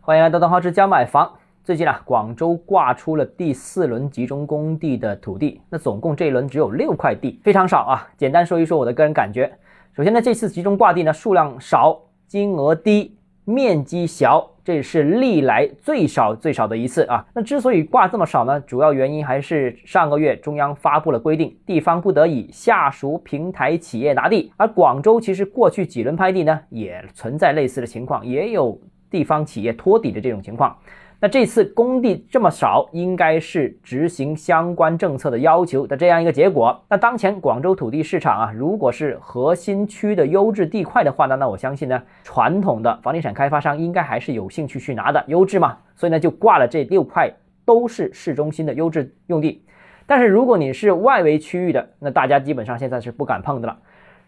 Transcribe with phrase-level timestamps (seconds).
[0.00, 1.30] 欢迎来到邓浩之家买房。
[1.62, 8.08] 最近啊，广州挂出了第四轮集中供地的土地，那总共这一轮只有六块地，非常少啊。
[8.16, 9.52] 简单说一说我的个人感觉。
[9.94, 17.26] 首先呢，这次集中挂地呢，数量少，金额低，面积小，这是历来最少最少的一次啊。
[17.34, 24.50] 那之所以挂这么少呢，主要原因还是上个月中央发布了规定，地方不得以下属平台企业拿地。
[24.56, 28.80] 而广州其实过去几轮拍地呢，也存在类似的情况，也有
[29.10, 30.76] 地方企业托底的这种情况。
[31.20, 36.80] 那这次工地这么少，应该是执行相关政策的要求的这样一个结果。
[36.88, 47.28] 那当前广州土地市场啊，如果是核心区的优质地块的话呢，那我相信呢，传统的房地产开发商应该还是有兴趣去拿的，优质嘛，所以呢就挂了这六块
[47.64, 49.64] 都是市中心的优质用地。
[50.06, 53.76] 但是如果你是外围区域的，那大家基本上现在是不敢碰的了。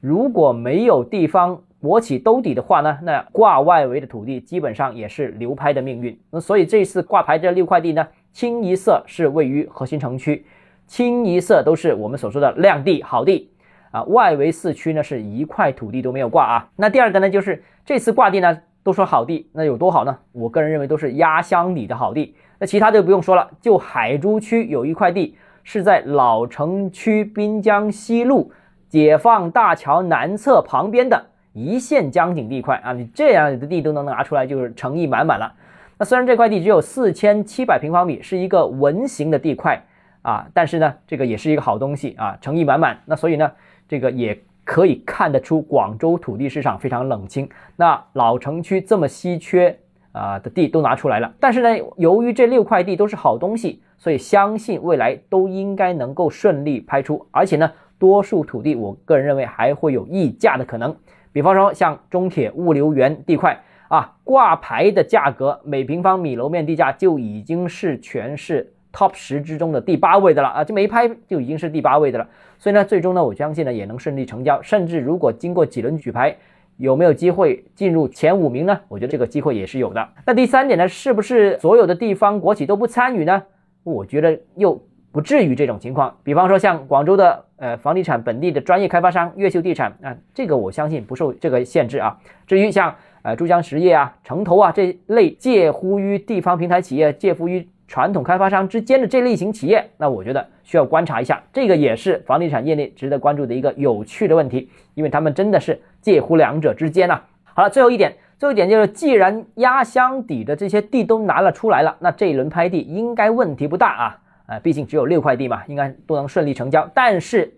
[0.00, 6.18] 如果没有地方，国企兜底的话呢，那挂外围的土地基本上也是流拍的命运。
[6.30, 10.44] 那所以这次挂牌这六块地呢，清一色是位于核心城区，
[10.86, 13.50] 清一色都是我们所说的亮地好地
[13.90, 14.02] 啊。
[14.04, 16.68] 外围四区呢是一块土地都没有挂啊。
[16.76, 20.18] 那第二个呢，就是这次挂地呢都说好地，那有多好呢？
[20.32, 22.34] 我个人认为都是压箱底的好地。
[22.58, 28.50] 那其他就不用说了，就海珠区有一块地是在老城区滨江西路
[28.88, 31.26] 解放大桥南侧旁边的。
[31.56, 35.54] 一线江景地块啊，你这样的地都能拿出来，就是诚意满满了。
[35.96, 39.82] 那虽然这块地只有四千七百平方米，是一个文型的地块
[40.20, 42.98] 啊，但是呢，这个也是一个好东西啊，诚意满满。
[43.06, 43.50] 那所以呢，
[43.88, 47.48] 这个也可以看得出广州土地市场非常冷清。
[47.76, 49.78] 那老城区这么稀缺
[50.12, 60.94] 啊的地都拿出来了，但是呢，由于这六块地都是好东西，所以相信未来都应该能够顺利拍出，而且呢，多数土地我个人认为还会有溢价的可能。
[61.36, 72.26] 比方说，像中铁物流园地块啊，挂牌的价格每平方米楼面地价就已经是全市 top 十之中的第八位的了啊，就没拍就已经是第八位的了。
[72.56, 76.34] 所以呢，最终呢，我相信呢也能顺利成交，甚至如果经过几轮举牌，
[76.78, 78.80] 有没有机会进入前五名呢？
[78.88, 80.08] 我觉得这个机会也是有的。
[80.24, 83.42] 那第三点呢，是不是所有的地方国企都不参与呢？
[83.84, 84.82] 我觉得又。
[85.12, 92.18] 不至于这种情况，比方说像广州的呃房地产本地的专业开发商越秀地产啊，这个我相信不受这个限制啊。
[92.46, 107.22] 至于像呃珠江实业啊、城投啊这类介乎于地方平台企业、介乎于传统开发商之间的这类型企业，那我觉得需要观察一下，这个也是房地产业内值得关注的一个有趣的问题，因为他们真的是介乎两者之间呐。
[107.44, 114.18] 好了，最后一点，最后一点就是，既然压箱底的这些地都拿了出来了，那这一轮拍地应该问题不大啊。
[114.46, 116.88] 啊，毕竟只有六块地嘛，应该都能顺利成交。
[116.94, 117.52] 但是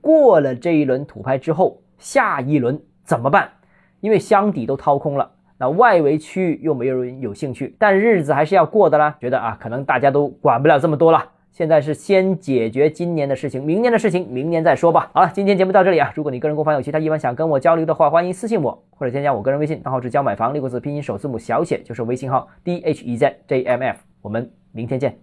[0.00, 3.50] 过了这一轮土拍之后，下一轮怎么办？
[4.00, 9.16] 因为箱底都掏空了，那外围区域又没有人有兴趣，但日子还是要过的啦。
[9.18, 11.30] 觉得啊，可能大家都管不了这么多了。
[11.52, 15.10] 现在是先解决今年的事情，明年的事情明年再说吧。
[15.14, 16.12] 好了，今天节目到这里啊。
[16.14, 23.98] 如果你个人购房有其他疑问想跟我交流的话，欢迎私信我或者添加我个人微信，账号是教买房六个字拼音首字母小写就是微信号 d h e z j m f。
[24.20, 25.16] 我们明天见。